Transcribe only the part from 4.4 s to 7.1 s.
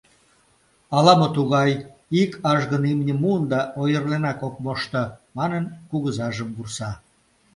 ок мошто!»— манын, кугызажым вурса.